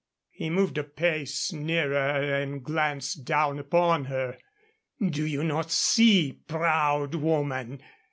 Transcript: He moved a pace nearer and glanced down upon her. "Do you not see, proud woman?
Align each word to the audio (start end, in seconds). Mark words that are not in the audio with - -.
He 0.31 0.49
moved 0.49 0.79
a 0.79 0.83
pace 0.83 1.53
nearer 1.53 1.95
and 2.41 2.63
glanced 2.65 3.23
down 3.23 3.59
upon 3.59 4.05
her. 4.05 4.39
"Do 4.99 5.23
you 5.23 5.43
not 5.43 5.69
see, 5.69 6.39
proud 6.47 7.13
woman? 7.13 7.83